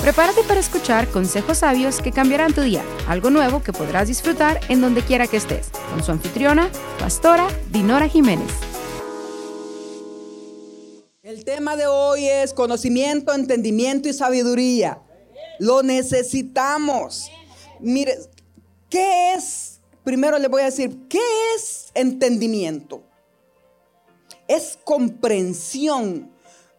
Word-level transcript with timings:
Prepárate 0.00 0.42
para 0.44 0.60
escuchar 0.60 1.08
consejos 1.08 1.58
sabios 1.58 2.00
que 2.00 2.12
cambiarán 2.12 2.52
tu 2.52 2.60
día, 2.60 2.84
algo 3.08 3.30
nuevo 3.30 3.62
que 3.62 3.72
podrás 3.72 4.08
disfrutar 4.08 4.60
en 4.68 4.80
donde 4.80 5.02
quiera 5.02 5.26
que 5.26 5.38
estés, 5.38 5.70
con 5.90 6.02
su 6.04 6.12
anfitriona, 6.12 6.70
pastora 7.00 7.48
Dinora 7.70 8.06
Jiménez. 8.06 8.50
El 11.22 11.44
tema 11.44 11.76
de 11.76 11.86
hoy 11.86 12.26
es 12.26 12.52
conocimiento, 12.52 13.32
entendimiento 13.32 14.08
y 14.08 14.12
sabiduría. 14.12 15.00
Lo 15.58 15.82
necesitamos. 15.82 17.30
Mire, 17.80 18.16
¿qué 18.90 19.34
es? 19.34 19.80
Primero 20.04 20.38
le 20.38 20.46
voy 20.48 20.62
a 20.62 20.66
decir, 20.66 21.08
¿qué 21.08 21.20
es 21.56 21.90
entendimiento? 21.94 23.02
Es 24.46 24.78
comprensión. 24.84 26.30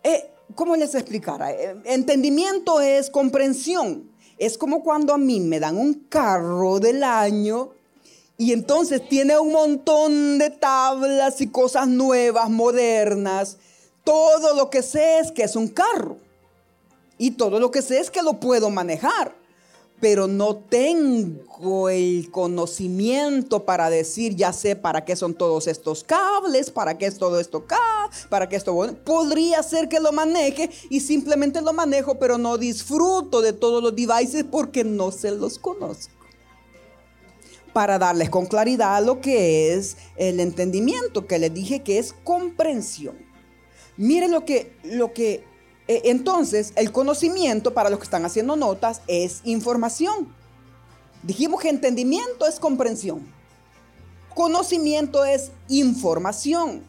Eh, 0.04 0.32
¿Cómo 0.56 0.76
les 0.76 0.96
explicara? 0.96 1.52
Eh, 1.52 1.76
entendimiento 1.86 2.82
es 2.82 3.10
comprensión. 3.10 4.10
Es 4.38 4.58
como 4.58 4.84
cuando 4.84 5.14
a 5.14 5.18
mí 5.18 5.40
me 5.40 5.60
dan 5.60 5.78
un 5.78 5.94
carro 6.10 6.80
del 6.80 7.04
año 7.04 7.72
y 8.38 8.54
entonces 8.54 9.08
tiene 9.10 9.38
un 9.40 9.52
montón 9.52 10.38
de 10.38 10.52
tablas 10.52 11.42
y 11.42 11.48
cosas 11.48 11.88
nuevas, 11.88 12.50
modernas. 12.50 13.58
Todo 14.04 14.56
lo 14.56 14.70
que 14.70 14.84
sé 14.84 15.20
es 15.20 15.32
que 15.32 15.44
es 15.44 15.56
un 15.56 15.68
carro. 15.68 16.18
Y 17.18 17.32
todo 17.32 17.60
lo 17.60 17.72
que 17.72 17.82
sé 17.82 18.00
es 18.00 18.12
que 18.12 18.22
lo 18.22 18.40
puedo 18.40 18.70
manejar 18.70 19.36
pero 20.00 20.28
no 20.28 20.56
tengo 20.56 21.90
el 21.90 22.30
conocimiento 22.30 23.66
para 23.66 23.90
decir, 23.90 24.36
ya 24.36 24.54
sé 24.54 24.76
para 24.76 25.04
qué 25.06 25.16
son 25.16 25.34
todos 25.34 25.68
estos 25.68 26.04
cables, 26.04 26.70
para 26.70 26.98
qué 26.98 27.08
es 27.08 27.18
todo 27.18 27.40
esto 27.40 27.60
acá, 27.60 28.10
para 28.30 28.48
qué 28.48 28.56
esto... 28.56 28.76
Podría 29.04 29.64
ser 29.64 29.90
que 29.90 30.00
lo 30.00 30.12
maneje 30.12 30.70
y 30.90 31.00
simplemente 31.00 31.62
lo 31.62 31.74
manejo, 31.74 32.20
pero 32.20 32.38
no 32.38 32.58
disfruto 32.58 33.42
de 33.42 33.54
todos 33.54 33.82
los 33.82 33.96
devices 33.96 34.46
porque 34.50 34.84
no 34.84 35.12
se 35.12 35.32
los 35.32 35.58
conozco. 35.58 36.14
Para 37.74 37.98
darles 37.98 38.30
con 38.30 38.46
claridad 38.46 39.04
lo 39.04 39.20
que 39.20 39.74
es 39.74 39.98
el 40.16 40.40
entendimiento, 40.40 41.26
que 41.26 41.40
les 41.40 41.54
dije 41.54 41.82
que 41.82 41.98
es 41.98 42.14
comprensión. 42.24 43.16
Miren 43.98 44.32
lo 44.32 44.46
que, 44.46 44.74
lo 44.84 45.12
que 45.12 45.44
entonces, 45.88 46.74
el 46.76 46.92
conocimiento, 46.92 47.74
para 47.74 47.90
los 47.90 48.00
que 48.00 48.06
están 48.06 48.26
haciendo 48.26 48.56
notas, 48.56 49.02
es 49.08 49.42
información. 49.46 50.34
Dijimos 51.24 51.62
que 51.62 51.70
entendimiento 51.70 52.46
es 52.46 52.60
comprensión. 52.60 53.26
Conocimiento 54.34 55.26
es 55.26 55.52
información. 55.70 56.84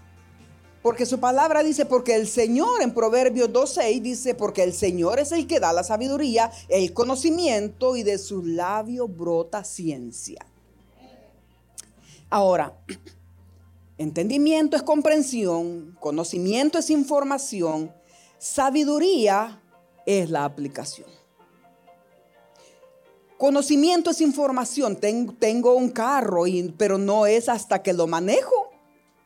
Porque 0.83 1.07
su 1.07 1.19
palabra 1.19 1.63
dice, 1.63 1.87
porque 1.87 2.15
el 2.15 2.29
Señor 2.29 2.83
en 2.83 2.93
Proverbios 2.93 3.51
2.6 3.51 4.03
dice, 4.03 4.35
porque 4.35 4.63
el 4.63 4.73
Señor 4.73 5.19
es 5.19 5.33
el 5.33 5.47
que 5.47 5.61
da 5.61 5.73
la 5.73 5.85
sabiduría, 5.85 6.51
el 6.69 6.93
conocimiento 6.93 7.97
y 7.97 8.03
de 8.03 8.19
su 8.19 8.45
labio 8.45 9.09
brota 9.09 9.65
ciencia. 9.65 10.45
Ahora, 12.31 12.75
entendimiento 13.99 14.77
es 14.77 14.83
comprensión, 14.83 15.97
conocimiento 16.01 16.79
es 16.79 16.91
información 16.91 17.93
Sabiduría 18.39 19.61
es 20.07 20.31
la 20.31 20.45
aplicación. 20.45 21.09
Conocimiento 23.37 24.11
es 24.11 24.21
información. 24.21 24.97
tengo 24.97 25.75
un 25.75 25.91
carro, 25.91 26.45
pero 26.77 26.99
no 26.99 27.27
es 27.27 27.49
hasta 27.49 27.83
que 27.83 27.93
lo 27.93 28.07
manejo 28.07 28.71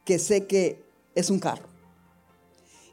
que 0.05 0.19
sé 0.19 0.47
que 0.47 0.85
es 1.15 1.31
un 1.31 1.39
carro. 1.39 1.72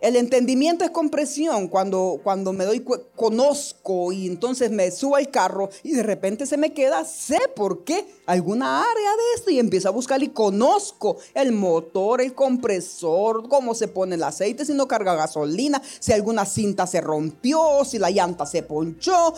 El 0.01 0.15
entendimiento 0.15 0.85
es 0.85 0.91
comprensión 0.91 1.67
cuando, 1.67 2.21
cuando 2.23 2.53
me 2.53 2.63
doy, 2.63 2.85
conozco 3.17 4.13
y 4.13 4.27
entonces 4.27 4.71
me 4.71 4.91
subo 4.91 5.17
al 5.17 5.29
carro 5.29 5.69
y 5.83 5.91
de 5.91 6.03
repente 6.03 6.45
se 6.45 6.55
me 6.55 6.71
queda, 6.71 7.03
sé 7.03 7.37
por 7.53 7.83
qué, 7.83 8.07
alguna 8.25 8.79
área 8.79 9.11
de 9.11 9.23
esto 9.35 9.51
y 9.51 9.59
empiezo 9.59 9.89
a 9.89 9.91
buscar 9.91 10.23
y 10.23 10.29
conozco 10.29 11.17
el 11.33 11.51
motor, 11.51 12.21
el 12.21 12.33
compresor, 12.33 13.49
cómo 13.49 13.75
se 13.75 13.89
pone 13.89 14.15
el 14.15 14.23
aceite, 14.23 14.63
si 14.63 14.73
no 14.73 14.87
carga 14.87 15.15
gasolina, 15.15 15.81
si 15.99 16.13
alguna 16.13 16.45
cinta 16.45 16.87
se 16.87 17.01
rompió, 17.01 17.83
si 17.83 17.99
la 17.99 18.09
llanta 18.09 18.45
se 18.45 18.63
ponchó. 18.63 19.33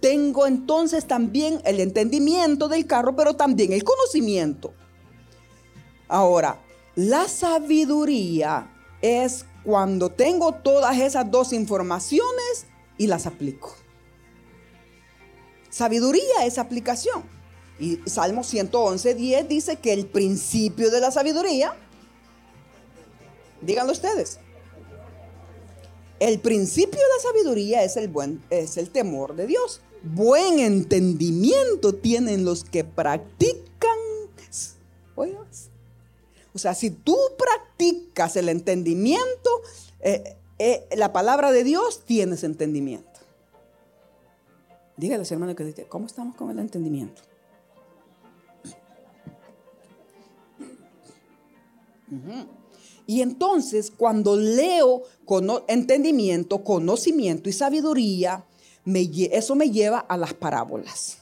tengo 0.00 0.46
entonces 0.46 1.06
también 1.06 1.60
el 1.66 1.80
entendimiento 1.80 2.66
del 2.66 2.86
carro, 2.86 3.14
pero 3.14 3.34
también 3.34 3.74
el 3.74 3.84
conocimiento. 3.84 4.72
Ahora, 6.08 6.58
la 6.94 7.28
sabiduría 7.28 8.71
es 9.02 9.44
cuando 9.64 10.10
tengo 10.10 10.54
todas 10.54 10.98
esas 10.98 11.30
dos 11.30 11.52
informaciones 11.52 12.66
y 12.96 13.08
las 13.08 13.26
aplico. 13.26 13.74
Sabiduría 15.70 16.46
es 16.46 16.58
aplicación. 16.58 17.24
Y 17.78 17.98
Salmo 18.06 18.44
111, 18.44 19.14
10 19.14 19.48
dice 19.48 19.76
que 19.76 19.92
el 19.92 20.06
principio 20.06 20.90
de 20.90 21.00
la 21.00 21.10
sabiduría, 21.10 21.74
díganlo 23.60 23.92
ustedes, 23.92 24.38
el 26.20 26.38
principio 26.38 27.00
de 27.00 27.16
la 27.16 27.22
sabiduría 27.22 27.82
es 27.82 27.96
el, 27.96 28.06
buen, 28.06 28.40
es 28.50 28.76
el 28.76 28.90
temor 28.90 29.34
de 29.34 29.48
Dios. 29.48 29.80
Buen 30.04 30.60
entendimiento 30.60 31.94
tienen 31.94 32.44
los 32.44 32.62
que 32.62 32.84
practican. 32.84 33.98
Oigas, 35.16 35.70
o 36.54 36.58
sea, 36.58 36.74
si 36.74 36.90
tú 36.90 37.16
practicas 37.36 37.51
el 38.36 38.48
entendimiento, 38.48 39.50
eh, 40.00 40.36
eh, 40.58 40.86
la 40.96 41.12
palabra 41.12 41.52
de 41.52 41.64
Dios, 41.64 42.04
tienes 42.04 42.44
entendimiento. 42.44 43.20
Dígale, 44.96 45.24
hermano, 45.28 45.54
que 45.54 45.64
dice, 45.64 45.86
¿cómo 45.86 46.06
estamos 46.06 46.36
con 46.36 46.50
el 46.50 46.58
entendimiento? 46.58 47.22
Y 53.06 53.22
entonces, 53.22 53.90
cuando 53.90 54.36
leo 54.36 55.02
entendimiento, 55.66 56.62
conocimiento 56.62 57.48
y 57.48 57.52
sabiduría, 57.52 58.44
eso 58.84 59.54
me 59.54 59.70
lleva 59.70 59.98
a 59.98 60.16
las 60.16 60.34
parábolas. 60.34 61.21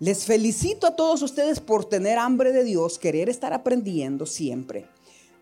Les 0.00 0.24
felicito 0.24 0.86
a 0.86 0.96
todos 0.96 1.20
ustedes 1.20 1.60
por 1.60 1.84
tener 1.84 2.18
hambre 2.18 2.52
de 2.52 2.64
Dios, 2.64 2.98
querer 2.98 3.28
estar 3.28 3.52
aprendiendo 3.52 4.24
siempre. 4.24 4.88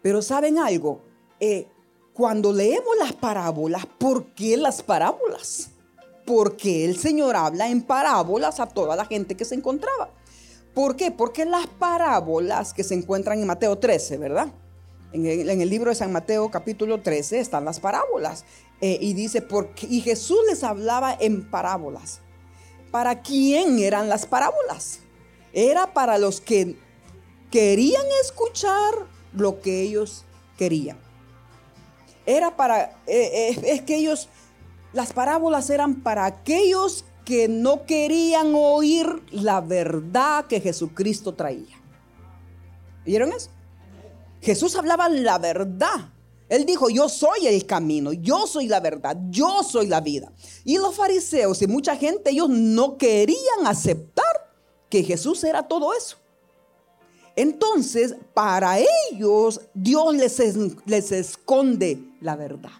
Pero 0.02 0.20
¿saben 0.20 0.58
algo? 0.58 1.04
Eh, 1.38 1.68
cuando 2.12 2.52
leemos 2.52 2.96
las 2.98 3.12
parábolas, 3.12 3.86
¿por 3.86 4.34
qué 4.34 4.56
las 4.56 4.82
parábolas? 4.82 5.70
Porque 6.26 6.84
el 6.84 6.98
Señor 6.98 7.36
habla 7.36 7.68
en 7.68 7.82
parábolas 7.82 8.58
a 8.58 8.66
toda 8.66 8.96
la 8.96 9.04
gente 9.04 9.36
que 9.36 9.44
se 9.44 9.54
encontraba. 9.54 10.10
¿Por 10.74 10.96
qué? 10.96 11.12
Porque 11.12 11.44
las 11.44 11.68
parábolas 11.68 12.74
que 12.74 12.82
se 12.82 12.94
encuentran 12.94 13.38
en 13.38 13.46
Mateo 13.46 13.78
13, 13.78 14.16
¿verdad? 14.18 14.48
En 15.12 15.24
el, 15.24 15.70
libro 15.70 15.90
de 15.90 15.94
San 15.94 16.10
Mateo 16.10 16.50
capítulo 16.50 17.00
13 17.00 17.38
están 17.38 17.64
las 17.64 17.78
parábolas. 17.78 18.44
Eh, 18.80 18.98
y 19.00 19.14
dice, 19.14 19.40
porque, 19.40 19.86
y 19.88 20.00
Jesús 20.00 20.38
les 20.48 20.64
hablaba 20.64 21.16
en 21.20 21.48
parábolas. 21.48 22.22
¿Para 22.90 23.20
quién 23.22 23.78
eran 23.78 24.08
las 24.08 24.26
parábolas? 24.26 25.00
Era 25.52 25.92
para 25.92 26.18
los 26.18 26.40
que 26.40 26.78
querían 27.50 28.04
escuchar 28.22 28.94
lo 29.32 29.60
que 29.60 29.82
ellos 29.82 30.24
querían. 30.56 30.98
Era 32.26 32.56
para, 32.56 32.84
eh, 33.06 33.50
eh, 33.50 33.60
es 33.64 33.82
que 33.82 33.96
ellos, 33.96 34.28
las 34.92 35.12
parábolas 35.12 35.70
eran 35.70 36.02
para 36.02 36.26
aquellos 36.26 37.04
que 37.24 37.48
no 37.48 37.84
querían 37.84 38.52
oír 38.54 39.22
la 39.30 39.60
verdad 39.60 40.46
que 40.46 40.60
Jesucristo 40.60 41.34
traía. 41.34 41.76
¿Vieron 43.04 43.32
eso? 43.32 43.50
Jesús 44.40 44.76
hablaba 44.76 45.08
la 45.08 45.38
verdad. 45.38 46.10
Él 46.48 46.64
dijo, 46.64 46.88
yo 46.88 47.08
soy 47.08 47.46
el 47.46 47.66
camino, 47.66 48.12
yo 48.12 48.46
soy 48.46 48.68
la 48.68 48.80
verdad, 48.80 49.16
yo 49.28 49.62
soy 49.62 49.86
la 49.86 50.00
vida. 50.00 50.32
Y 50.64 50.78
los 50.78 50.94
fariseos 50.94 51.60
y 51.60 51.66
mucha 51.66 51.96
gente, 51.96 52.30
ellos 52.30 52.48
no 52.48 52.96
querían 52.96 53.66
aceptar 53.66 54.24
que 54.88 55.02
Jesús 55.02 55.44
era 55.44 55.68
todo 55.68 55.92
eso. 55.94 56.16
Entonces, 57.36 58.16
para 58.34 58.78
ellos, 59.12 59.60
Dios 59.74 60.14
les, 60.14 60.40
les 60.86 61.12
esconde 61.12 62.02
la 62.20 62.34
verdad. 62.34 62.72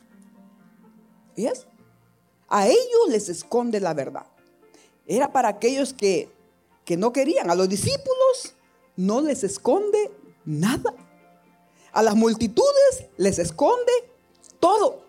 ¿Ves? 1.37 1.67
A 2.49 2.67
ellos 2.67 3.09
les 3.09 3.29
esconde 3.29 3.79
la 3.79 3.95
verdad. 3.95 4.27
Era 5.07 5.31
para 5.31 5.49
aquellos 5.49 5.93
que, 5.93 6.29
que 6.85 6.97
no 6.97 7.13
querían. 7.13 7.51
A 7.51 7.55
los 7.55 7.69
discípulos 7.69 8.55
no 8.97 9.21
les 9.21 9.45
esconde 9.45 10.11
nada. 10.45 10.95
A 11.93 12.03
las 12.03 12.15
multitudes 12.15 13.07
les 13.17 13.39
esconde 13.39 13.93
todo. 14.61 15.05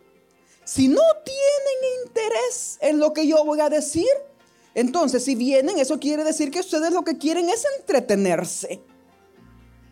Si 0.64 0.88
no 0.88 1.02
tienen 1.24 2.06
interés 2.06 2.78
en 2.81 3.00
lo 3.00 3.14
que 3.14 3.28
yo 3.28 3.44
voy 3.44 3.60
a 3.60 3.70
decir, 3.70 4.08
entonces 4.76 5.24
si 5.26 5.36
vienen, 5.36 5.80
eso 5.80 6.00
quiere 6.00 6.24
decir 6.24 6.52
que 6.52 6.60
ustedes 6.60 6.92
lo 6.92 7.04
que 7.04 7.18
quieren 7.18 7.50
es 7.50 7.66
entretenerse. 7.80 8.81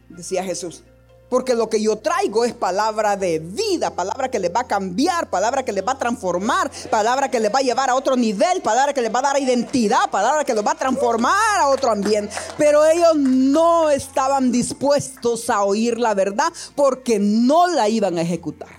Decía 0.10 0.44
Jesús. 0.44 0.84
Porque 1.30 1.56
lo 1.56 1.70
que 1.70 1.82
yo 1.82 1.98
traigo 1.98 2.46
es 2.46 2.54
palabra 2.54 3.18
de 3.18 3.40
vida, 3.40 3.92
palabra 3.92 4.32
que 4.32 4.40
les 4.40 4.54
va 4.54 4.62
a 4.62 4.68
cambiar, 4.68 5.30
palabra 5.30 5.64
que 5.64 5.74
les 5.74 5.86
va 5.86 5.92
a 5.92 5.98
transformar, 5.98 6.72
palabra 6.90 7.30
que 7.30 7.42
les 7.42 7.54
va 7.54 7.60
a 7.60 7.64
llevar 7.64 7.90
a 7.90 7.96
otro 7.96 8.16
nivel, 8.16 8.62
palabra 8.62 8.94
que 8.94 9.02
les 9.02 9.14
va 9.14 9.20
a 9.20 9.24
dar 9.24 9.42
identidad, 9.42 10.10
palabra 10.10 10.46
que 10.46 10.54
los 10.54 10.66
va 10.66 10.72
a 10.72 10.76
transformar 10.76 11.60
a 11.60 11.68
otro 11.68 11.92
ambiente. 11.92 12.34
Pero 12.58 12.86
ellos 12.86 13.16
no 13.16 13.90
estaban 13.90 14.54
dispuestos 14.54 15.50
a 15.50 15.64
oír 15.64 16.00
la 16.00 16.14
verdad 16.14 16.54
porque 16.76 17.20
no 17.20 17.68
la 17.68 17.90
iban 17.90 18.18
a 18.18 18.22
ejecutar. 18.22 18.70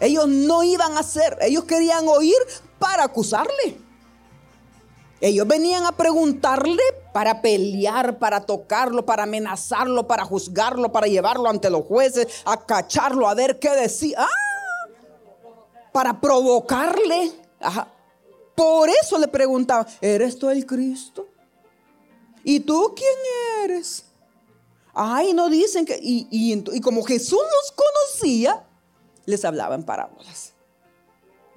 Ellos 0.00 0.28
no 0.28 0.62
iban 0.62 0.96
a 0.96 1.00
hacer, 1.00 1.38
ellos 1.40 1.64
querían 1.64 2.06
oír 2.06 2.36
para 2.78 3.04
acusarle. 3.04 3.78
Ellos 5.20 5.48
venían 5.48 5.84
a 5.84 5.92
preguntarle 5.92 6.82
para 7.18 7.42
pelear, 7.42 8.16
para 8.20 8.46
tocarlo, 8.46 9.04
para 9.04 9.24
amenazarlo, 9.24 10.06
para 10.06 10.24
juzgarlo, 10.24 10.92
para 10.92 11.08
llevarlo 11.08 11.48
ante 11.48 11.68
los 11.68 11.84
jueces, 11.84 12.28
a 12.44 12.64
cacharlo, 12.64 13.28
a 13.28 13.34
ver 13.34 13.58
qué 13.58 13.70
decía. 13.70 14.18
Ah, 14.20 14.88
para 15.90 16.20
provocarle. 16.20 17.32
Por 18.54 18.88
eso 18.88 19.18
le 19.18 19.26
preguntaban, 19.26 19.84
¿eres 20.00 20.38
tú 20.38 20.48
el 20.48 20.64
Cristo? 20.64 21.26
¿Y 22.44 22.60
tú 22.60 22.94
quién 22.94 23.64
eres? 23.64 24.04
Ay, 24.94 25.32
no 25.32 25.48
dicen 25.48 25.84
que... 25.84 25.98
Y, 26.00 26.28
y 26.30 26.80
como 26.80 27.02
Jesús 27.02 27.40
los 27.40 27.74
conocía, 27.74 28.64
les 29.26 29.44
hablaba 29.44 29.74
en 29.74 29.82
parábolas. 29.82 30.54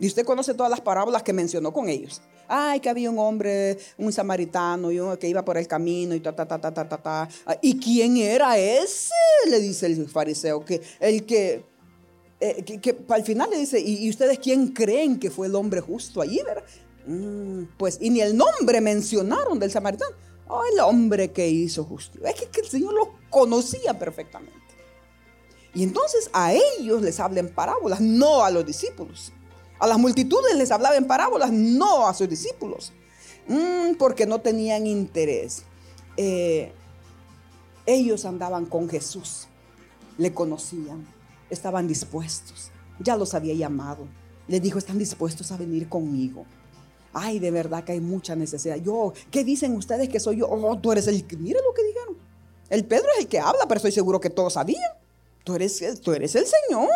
Y 0.01 0.07
usted 0.07 0.25
conoce 0.25 0.56
todas 0.56 0.71
las 0.71 0.81
parábolas 0.81 1.21
que 1.21 1.31
mencionó 1.31 1.71
con 1.71 1.88
ellos. 1.88 2.24
Ay, 2.48 2.80
que 2.80 2.89
había 2.89 3.12
un 3.12 3.19
hombre, 3.19 3.77
un 4.00 4.12
samaritano, 4.12 4.92
y 4.92 5.00
que 5.19 5.30
iba 5.30 5.45
por 5.45 5.59
el 5.59 5.68
camino 5.68 6.15
y 6.15 6.19
ta, 6.19 6.36
ta, 6.36 6.48
ta, 6.48 6.59
ta, 6.59 6.74
ta, 6.74 6.98
ta, 6.98 7.30
¿Y 7.62 7.77
quién 7.80 8.18
era 8.18 8.57
ese? 8.57 9.13
Le 9.48 9.59
dice 9.59 9.86
el 9.86 10.09
fariseo, 10.09 10.65
que 10.65 10.81
el 11.00 11.24
que, 11.24 11.63
eh, 12.39 12.63
que, 12.63 12.98
al 13.09 13.24
final 13.24 13.51
le 13.51 13.59
dice, 13.59 13.80
¿y, 13.80 14.09
ustedes 14.09 14.39
quién 14.39 14.69
creen 14.69 15.19
que 15.19 15.30
fue 15.30 15.45
el 15.45 15.53
hombre 15.53 15.81
justo 15.81 16.19
allí, 16.19 16.42
verdad? 16.44 16.63
Mm, 17.06 17.65
pues, 17.77 18.00
y 18.01 18.09
ni 18.09 18.21
el 18.21 18.36
nombre 18.36 18.81
mencionaron 18.81 19.59
del 19.59 19.69
samaritano. 19.69 20.15
Oh, 20.47 20.63
el 20.74 20.80
hombre 20.80 21.31
que 21.31 21.47
hizo 21.47 21.83
justo. 21.83 22.18
Es 22.25 22.33
que, 22.33 22.62
el 22.62 22.68
Señor 22.68 22.95
lo 22.95 23.19
conocía 23.30 24.00
perfectamente. 24.00 24.57
Y 25.75 25.83
entonces 25.83 26.27
a 26.33 26.54
ellos 26.54 27.04
les 27.04 27.19
habla 27.19 27.42
en 27.42 27.54
parábolas, 27.54 28.01
no 28.01 28.44
a 28.44 28.50
los 28.50 28.65
discípulos. 28.65 29.31
A 29.81 29.88
las 29.88 29.98
multitudes 29.98 30.56
les 30.56 30.69
hablaba 30.69 30.95
en 30.95 31.07
parábolas, 31.07 31.51
no 31.51 32.07
a 32.07 32.13
sus 32.13 32.30
discípulos, 32.30 32.94
mm, 33.48 33.95
porque 33.98 34.28
no 34.28 34.39
tenían 34.39 34.86
interés. 34.86 35.63
Eh, 36.18 36.72
ellos 37.88 38.25
andaban 38.25 38.68
con 38.68 38.88
Jesús, 38.88 39.48
le 40.19 40.31
conocían, 40.36 41.07
estaban 41.50 41.88
dispuestos, 41.88 42.69
ya 43.00 43.16
los 43.16 43.33
había 43.33 43.56
llamado. 43.56 44.07
Les 44.48 44.62
dijo, 44.62 44.78
están 44.78 45.00
dispuestos 45.00 45.51
a 45.51 45.57
venir 45.57 45.89
conmigo. 45.89 46.45
Ay, 47.12 47.39
de 47.39 47.50
verdad 47.50 47.83
que 47.83 47.94
hay 47.94 48.01
mucha 48.01 48.36
necesidad. 48.36 48.75
Yo, 48.75 49.13
¿qué 49.31 49.44
dicen 49.44 49.75
ustedes 49.75 50.10
que 50.10 50.19
soy 50.19 50.38
yo? 50.38 50.48
Oh, 50.48 50.78
tú 50.78 50.92
eres 50.92 51.07
el... 51.07 51.25
Mire 51.39 51.60
lo 51.66 51.74
que 51.74 51.83
dijeron. 51.83 52.18
El 52.69 52.86
Pedro 52.86 53.07
es 53.16 53.22
el 53.22 53.28
que 53.28 53.39
habla, 53.39 53.66
pero 53.68 53.78
estoy 53.78 53.92
seguro 53.92 54.19
que 54.19 54.30
todos 54.30 54.54
sabían. 54.54 54.92
Tú 55.44 55.56
eres, 55.56 56.01
tú 56.01 56.13
eres 56.13 56.36
el 56.36 56.45
Señor. 56.45 56.88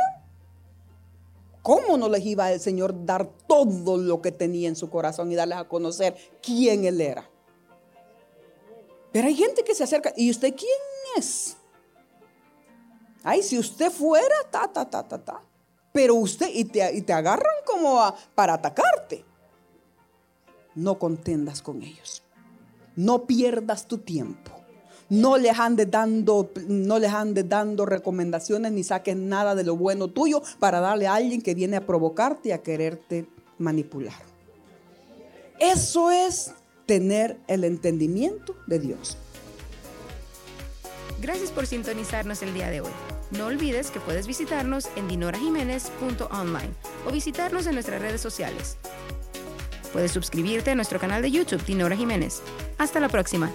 ¿Cómo 1.65 1.97
no 1.97 2.09
les 2.09 2.23
iba 2.23 2.51
el 2.51 2.59
Señor 2.59 3.07
dar 3.07 3.27
todo 3.47 3.97
lo 3.97 4.21
que 4.21 4.31
tenía 4.31 4.69
en 4.69 4.75
su 4.75 4.91
corazón 4.91 5.31
y 5.31 5.35
darles 5.35 5.57
a 5.57 5.67
conocer 5.67 6.15
quién 6.39 6.85
Él 6.85 7.01
era? 7.01 7.27
Pero 9.11 9.27
hay 9.27 9.33
gente 9.33 9.63
que 9.63 9.73
se 9.73 9.83
acerca. 9.83 10.13
¿Y 10.15 10.29
usted 10.29 10.53
quién 10.55 10.69
es? 11.17 11.57
Ay, 13.23 13.41
si 13.41 13.57
usted 13.57 13.91
fuera, 13.91 14.35
ta, 14.51 14.71
ta, 14.71 14.87
ta, 14.87 15.07
ta, 15.07 15.17
ta. 15.17 15.41
Pero 15.91 16.13
usted, 16.13 16.51
y 16.53 16.65
te, 16.65 16.95
y 16.95 17.01
te 17.01 17.13
agarran 17.13 17.55
como 17.65 18.13
para 18.35 18.53
atacarte. 18.53 19.25
No 20.75 20.99
contendas 20.99 21.63
con 21.63 21.81
ellos. 21.81 22.21
No 22.95 23.25
pierdas 23.25 23.87
tu 23.87 23.97
tiempo. 23.97 24.51
No 25.09 25.37
les 25.37 25.57
andes 25.59 25.89
dando, 25.91 26.51
no 26.67 26.99
les 26.99 27.11
dando 27.47 27.85
recomendaciones 27.85 28.71
ni 28.71 28.83
saques 28.83 29.15
nada 29.15 29.53
de 29.53 29.63
lo 29.63 29.75
bueno 29.75 30.07
tuyo 30.07 30.41
para 30.59 30.79
darle 30.79 31.07
a 31.07 31.15
alguien 31.15 31.41
que 31.41 31.53
viene 31.53 31.77
a 31.77 31.85
provocarte 31.85 32.49
y 32.49 32.51
a 32.51 32.63
quererte 32.63 33.27
manipular. 33.59 34.15
Eso 35.59 36.11
es 36.11 36.53
tener 36.85 37.37
el 37.47 37.63
entendimiento 37.63 38.55
de 38.67 38.79
Dios. 38.79 39.17
Gracias 41.21 41.51
por 41.51 41.65
sintonizarnos 41.65 42.41
el 42.41 42.53
día 42.53 42.69
de 42.69 42.81
hoy. 42.81 42.91
No 43.31 43.47
olvides 43.47 43.89
que 43.89 43.99
puedes 43.99 44.27
visitarnos 44.27 44.89
en 44.95 45.07
dinorajiménez.online 45.07 46.69
o 47.07 47.11
visitarnos 47.11 47.65
en 47.67 47.73
nuestras 47.73 48.01
redes 48.01 48.21
sociales. 48.21 48.77
Puedes 49.93 50.11
suscribirte 50.11 50.71
a 50.71 50.75
nuestro 50.75 50.99
canal 50.99 51.21
de 51.21 51.31
YouTube 51.31 51.63
Dinora 51.65 51.95
Jiménez. 51.95 52.41
Hasta 52.77 52.99
la 52.99 53.09
próxima. 53.09 53.49